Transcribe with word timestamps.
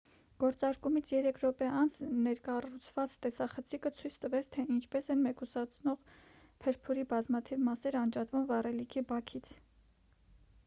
գործարկումից 0.41 1.09
3 1.15 1.25
րոպե 1.41 1.65
անց 1.81 1.97
ներկառուցված 2.27 3.17
տեսախցիկը 3.25 3.91
ցույց 3.99 4.15
տվեց 4.23 4.49
թե 4.55 4.65
ինչպես 4.75 5.09
են 5.15 5.21
մեկուսացնող 5.25 6.15
փրփուրի 6.65 7.03
բազմաթիվ 7.13 7.61
մասեր 7.67 7.99
անջատվում 8.01 8.49
վառելիքի 8.53 9.05
բաքից 9.13 9.53